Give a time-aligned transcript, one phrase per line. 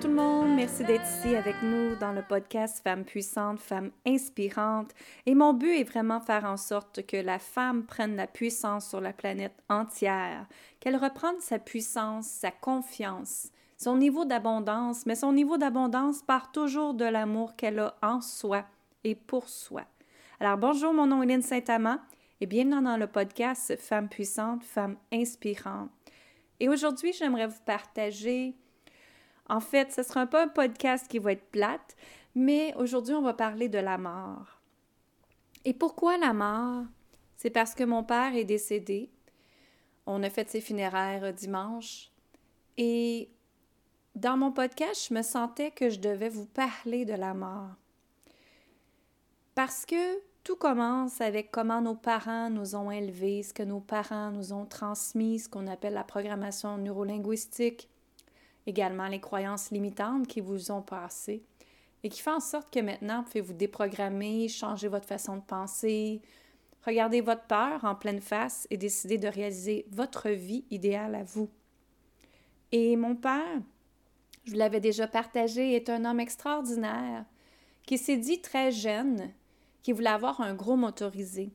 [0.00, 4.94] Tout le monde, merci d'être ici avec nous dans le podcast Femmes puissantes, Femmes inspirantes.
[5.26, 9.02] Et mon but est vraiment faire en sorte que la femme prenne la puissance sur
[9.02, 10.46] la planète entière,
[10.78, 16.94] qu'elle reprenne sa puissance, sa confiance, son niveau d'abondance, mais son niveau d'abondance part toujours
[16.94, 18.64] de l'amour qu'elle a en soi
[19.04, 19.82] et pour soi.
[20.40, 21.98] Alors bonjour, mon nom est Lynne Saint-Amand
[22.40, 25.90] et bienvenue dans le podcast Femmes puissantes, Femmes inspirantes.
[26.58, 28.54] Et aujourd'hui, j'aimerais vous partager
[29.50, 31.96] en fait, ce ne sera pas un podcast qui va être plate,
[32.36, 34.60] mais aujourd'hui, on va parler de la mort.
[35.64, 36.84] Et pourquoi la mort?
[37.36, 39.10] C'est parce que mon père est décédé.
[40.06, 42.12] On a fait ses funéraires dimanche.
[42.78, 43.28] Et
[44.14, 47.74] dans mon podcast, je me sentais que je devais vous parler de la mort.
[49.56, 54.30] Parce que tout commence avec comment nos parents nous ont élevés, ce que nos parents
[54.30, 57.88] nous ont transmis, ce qu'on appelle la programmation neurolinguistique,
[58.66, 61.42] également les croyances limitantes qui vous ont passées
[62.02, 65.42] et qui font en sorte que maintenant, vous pouvez vous déprogrammer, changer votre façon de
[65.42, 66.22] penser,
[66.84, 71.50] regarder votre peur en pleine face et décider de réaliser votre vie idéale à vous.
[72.72, 73.60] Et mon père,
[74.44, 77.24] je vous l'avais déjà partagé, est un homme extraordinaire
[77.84, 79.30] qui s'est dit très jeune
[79.82, 81.50] qu'il voulait avoir un gros motorisé.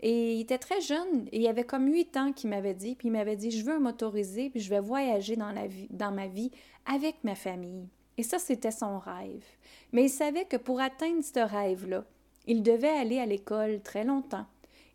[0.00, 3.08] Et il était très jeune, et il avait comme huit ans qu'il m'avait dit, puis
[3.08, 6.28] il m'avait dit, je veux motorisé, puis je vais voyager dans, la vie, dans ma
[6.28, 6.52] vie
[6.86, 7.88] avec ma famille.
[8.16, 9.44] Et ça, c'était son rêve.
[9.92, 12.04] Mais il savait que pour atteindre ce rêve-là,
[12.46, 14.46] il devait aller à l'école très longtemps.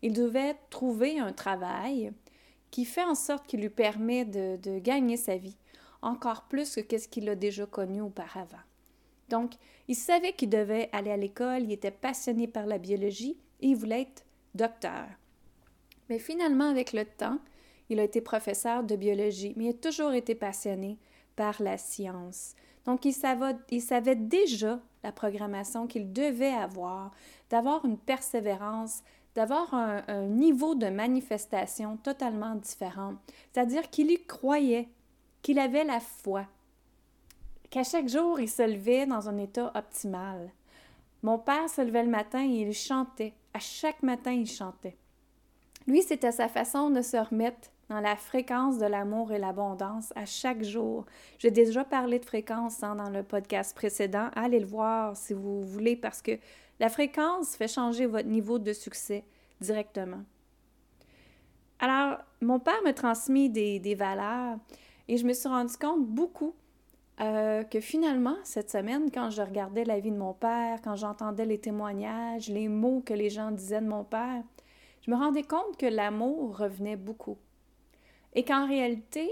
[0.02, 2.12] Il devait trouver un travail
[2.70, 5.56] qui fait en sorte qu'il lui permet de, de gagner sa vie,
[6.02, 8.58] encore plus que ce qu'il a déjà connu auparavant.
[9.28, 9.52] Donc,
[9.88, 13.76] il savait qu'il devait aller à l'école, il était passionné par la biologie et il
[13.76, 14.24] voulait être
[14.54, 15.06] docteur.
[16.08, 17.38] Mais finalement, avec le temps,
[17.88, 20.98] il a été professeur de biologie, mais il a toujours été passionné
[21.36, 22.54] par la science.
[22.84, 27.12] Donc, il savait, il savait déjà la programmation qu'il devait avoir,
[27.50, 29.02] d'avoir une persévérance,
[29.34, 33.14] d'avoir un, un, niveau de manifestation totalement différent.
[33.52, 34.88] C'est-à-dire qu'il y croyait,
[35.42, 36.46] qu'il avait la foi,
[37.70, 40.52] qu'à chaque jour, il se levait dans un état optimal.
[41.24, 44.94] Mon père se levait le matin et il chantait à chaque matin, il chantait.
[45.86, 50.26] Lui, c'était sa façon de se remettre dans la fréquence de l'amour et l'abondance à
[50.26, 51.06] chaque jour.
[51.38, 54.28] J'ai déjà parlé de fréquence hein, dans le podcast précédent.
[54.36, 56.32] Allez le voir si vous voulez parce que
[56.78, 59.24] la fréquence fait changer votre niveau de succès
[59.62, 60.24] directement.
[61.78, 64.58] Alors, mon père me transmis des, des valeurs
[65.08, 66.54] et je me suis rendu compte beaucoup
[67.20, 71.46] euh, que finalement, cette semaine, quand je regardais la vie de mon père, quand j'entendais
[71.46, 74.42] les témoignages, les mots que les gens disaient de mon père,
[75.02, 77.38] je me rendais compte que l'amour revenait beaucoup.
[78.34, 79.30] Et qu'en réalité,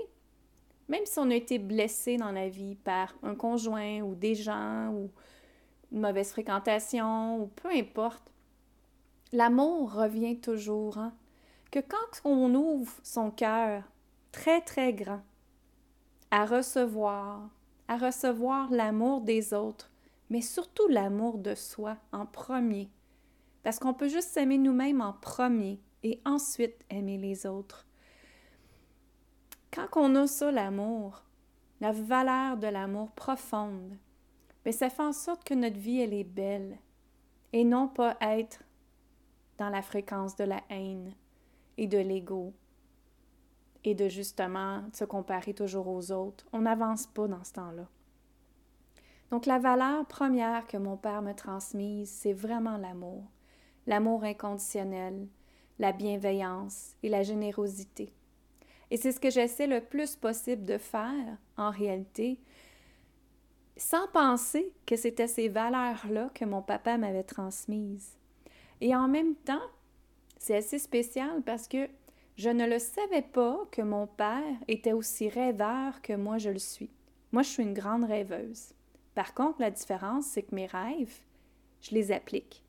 [0.88, 4.92] même si on a été blessé dans la vie par un conjoint ou des gens
[4.92, 5.10] ou
[5.91, 8.22] une mauvaise fréquentation ou peu importe,
[9.32, 10.98] l'amour revient toujours.
[10.98, 11.12] Hein?
[11.71, 13.82] Que quand on ouvre son cœur
[14.31, 15.22] très, très grand
[16.31, 17.48] à recevoir,
[17.88, 19.91] à recevoir l'amour des autres,
[20.31, 22.91] mais surtout l'amour de soi en premier.
[23.62, 27.87] Parce qu'on peut juste s'aimer nous-mêmes en premier et ensuite aimer les autres.
[29.71, 31.22] Quand on a ça, l'amour,
[31.81, 33.97] la valeur de l'amour profonde,
[34.65, 36.78] mais ça fait en sorte que notre vie, elle est belle
[37.53, 38.62] et non pas être
[39.59, 41.15] dans la fréquence de la haine
[41.76, 42.53] et de l'ego
[43.84, 46.47] et de justement se comparer toujours aux autres.
[46.53, 47.88] On n'avance pas dans ce temps-là.
[49.31, 53.25] Donc la valeur première que mon père me transmise, c'est vraiment l'amour.
[53.87, 55.26] L'amour inconditionnel,
[55.78, 58.12] la bienveillance et la générosité.
[58.91, 62.39] Et c'est ce que j'essaie le plus possible de faire en réalité,
[63.78, 68.18] sans penser que c'était ces valeurs-là que mon papa m'avait transmises.
[68.83, 69.71] Et en même temps,
[70.39, 71.89] c'est assez spécial parce que
[72.36, 76.58] je ne le savais pas que mon père était aussi rêveur que moi je le
[76.58, 76.90] suis.
[77.32, 78.74] Moi, je suis une grande rêveuse.
[79.14, 81.20] Par contre, la différence, c'est que mes rêves,
[81.80, 82.62] je les applique.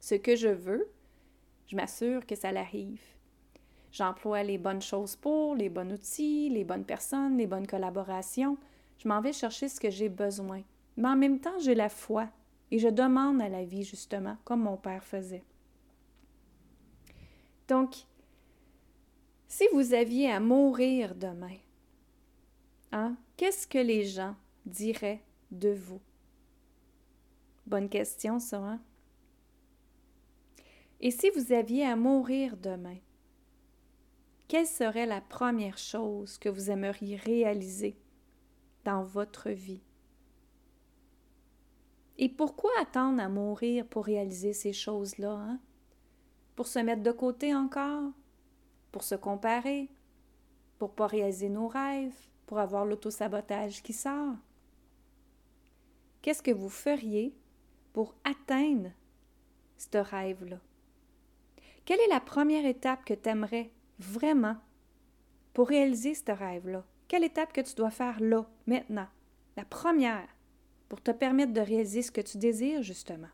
[0.00, 0.90] Ce que je veux,
[1.66, 3.00] je m'assure que ça l'arrive.
[3.90, 8.58] J'emploie les bonnes choses pour, les bons outils, les bonnes personnes, les bonnes collaborations.
[8.98, 10.62] Je m'en vais chercher ce que j'ai besoin.
[10.96, 12.28] Mais en même temps, j'ai la foi
[12.70, 15.44] et je demande à la vie, justement, comme mon père faisait.
[17.68, 18.06] Donc,
[19.52, 21.58] si vous aviez à mourir demain,
[22.90, 24.34] hein, qu'est-ce que les gens
[24.64, 26.00] diraient de vous?
[27.66, 28.80] Bonne question, ça, hein?
[31.00, 32.96] Et si vous aviez à mourir demain,
[34.48, 37.98] quelle serait la première chose que vous aimeriez réaliser
[38.86, 39.82] dans votre vie?
[42.16, 45.34] Et pourquoi attendre à mourir pour réaliser ces choses-là?
[45.34, 45.60] Hein?
[46.56, 48.12] Pour se mettre de côté encore?
[48.92, 49.88] Pour se comparer?
[50.78, 52.14] Pour pas réaliser nos rêves?
[52.46, 54.36] Pour avoir l'autosabotage qui sort?
[56.20, 57.34] Qu'est-ce que vous feriez
[57.92, 58.90] pour atteindre
[59.76, 60.58] ce rêve-là?
[61.84, 64.56] Quelle est la première étape que tu aimerais vraiment
[65.52, 66.84] pour réaliser ce rêve-là?
[67.08, 69.08] Quelle étape que tu dois faire là, maintenant?
[69.56, 70.28] La première,
[70.88, 73.28] pour te permettre de réaliser ce que tu désires, justement.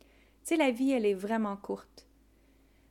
[0.00, 0.06] Tu
[0.44, 2.06] sais, la vie, elle est vraiment courte.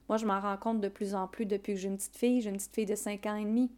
[0.10, 2.42] Moi, je m'en rends compte de plus en plus depuis que j'ai une petite fille.
[2.42, 3.72] J'ai une petite fille de 5 ans et demi.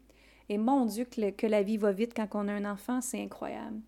[0.47, 3.81] Et mon Dieu, que, la vie va vite quand on a un enfant, c'est incroyable.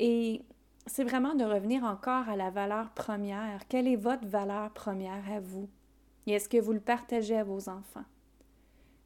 [0.00, 0.42] Et
[0.86, 3.66] c'est vraiment de revenir encore à la valeur première.
[3.68, 5.68] Quelle est votre valeur première à vous?
[6.26, 8.04] Et est-ce que vous le partagez à vos enfants?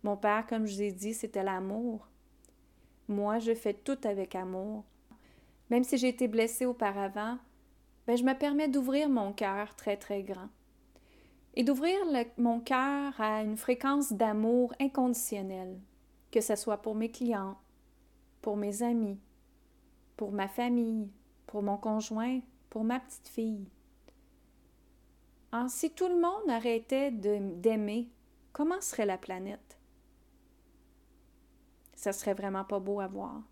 [0.03, 2.09] Mon père, comme je vous ai dit, c'était l'amour.
[3.09, 4.85] Moi, je fais tout avec amour.
[5.71, 7.39] Même si j'ai été blessée auparavant,
[8.07, 10.49] ben, je me permets d'ouvrir mon cœur très, très grand.
[11.55, 11.99] Et d'ouvrir
[12.39, 15.79] mon cœur à une fréquence d'amour inconditionnel,
[16.31, 17.59] que ce soit pour mes clients,
[18.41, 19.21] pour mes amis,
[20.17, 21.11] pour ma famille,
[21.47, 22.41] pour mon conjoint,
[22.71, 23.69] pour ma petite fille.
[25.53, 28.09] Alors, si tout le monde arrêtait d'aimer,
[28.55, 29.79] comment serait la planète?
[31.95, 33.43] Ça serait vraiment pas beau à voir.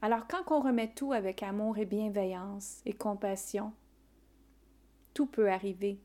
[0.00, 3.72] Alors, quand on remet tout avec amour et bienveillance et compassion,
[5.12, 6.00] tout peut arriver.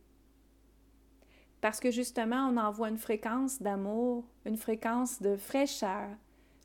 [1.64, 6.10] Parce que justement, on envoie une fréquence d'amour, une fréquence de fraîcheur,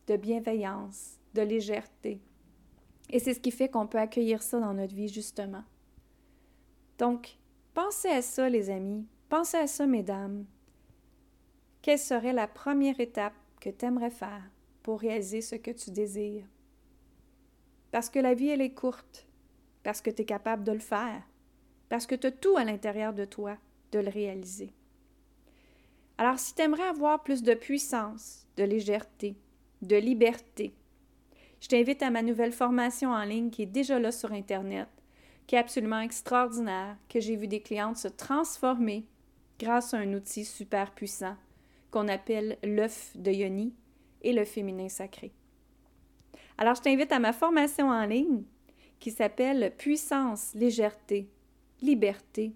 [0.09, 2.21] de bienveillance, de légèreté.
[3.09, 5.63] Et c'est ce qui fait qu'on peut accueillir ça dans notre vie, justement.
[6.99, 7.39] Donc,
[7.75, 9.07] Pensez à ça, les amis.
[9.29, 10.45] Pensez à ça, mesdames.
[11.81, 14.51] Quelle serait la première étape que tu aimerais faire
[14.83, 16.49] pour réaliser ce que tu désires?
[17.93, 19.29] Parce que la vie, elle est courte.
[19.85, 21.23] Parce que tu es capable de le faire.
[21.89, 23.57] Parce que tu as tout à l'intérieur de toi
[23.93, 24.73] de le réaliser.
[26.19, 29.37] Alors, si tu aimerais avoir plus de puissance, de légèreté,
[29.83, 30.75] de liberté,
[31.61, 34.89] je t'invite à ma nouvelle formation en ligne qui est déjà là sur Internet
[35.49, 39.07] qui est absolument extraordinaire, que j'ai vu des clientes se transformer
[39.59, 41.37] grâce à un outil super puissant
[41.91, 43.75] qu'on appelle l'œuf de Yoni
[44.21, 45.33] et le féminin sacré.
[46.59, 48.43] Alors, je t'invite à ma formation en ligne
[49.01, 51.31] qui s'appelle Puissance, légèreté,
[51.81, 52.53] liberté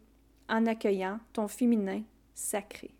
[0.50, 2.02] en accueillant ton féminin
[2.34, 2.90] sacré.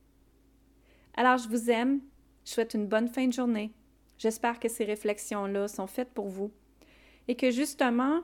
[1.14, 2.00] Alors, je vous aime,
[2.44, 3.72] je souhaite une bonne fin de journée.
[4.18, 6.50] J'espère que ces réflexions-là sont faites pour vous
[7.28, 8.20] et que justement,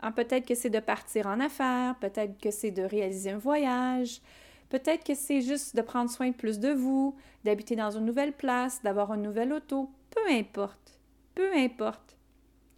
[0.00, 4.20] ah, peut-être que c'est de partir en affaires, peut-être que c'est de réaliser un voyage,
[4.68, 8.82] peut-être que c'est juste de prendre soin plus de vous, d'habiter dans une nouvelle place,
[8.82, 9.90] d'avoir une nouvelle auto.
[10.10, 11.00] Peu importe,
[11.34, 12.16] peu importe.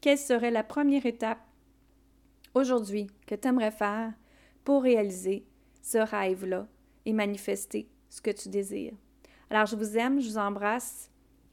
[0.00, 1.40] Quelle serait la première étape
[2.54, 4.12] aujourd'hui que tu aimerais faire
[4.64, 5.44] pour réaliser
[5.82, 6.66] ce rêve-là
[7.06, 8.94] et manifester ce que tu désires?
[9.50, 11.10] Alors, je vous aime, je vous embrasse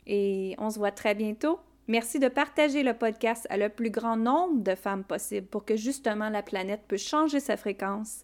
[0.07, 1.59] et on se voit très bientôt.
[1.87, 5.75] Merci de partager le podcast à le plus grand nombre de femmes possible pour que
[5.75, 8.23] justement la planète puisse changer sa fréquence,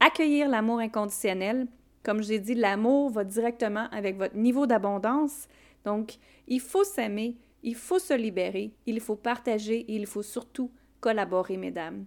[0.00, 1.66] accueillir l'amour inconditionnel.
[2.02, 5.48] Comme je l'ai dit, l'amour va directement avec votre niveau d'abondance.
[5.84, 10.70] Donc, il faut s'aimer, il faut se libérer, il faut partager et il faut surtout
[11.00, 12.04] collaborer, mesdames.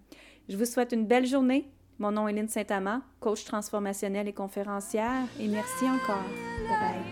[0.49, 1.69] Je vous souhaite une belle journée.
[1.99, 6.23] Mon nom est Lynne Saint-Amand, coach transformationnelle et conférencière, et merci encore.
[6.67, 7.02] Bye bye.